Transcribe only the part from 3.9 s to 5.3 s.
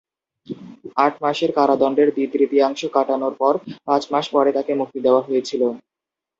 মাস পরে তাকে মুক্তি দেওয়া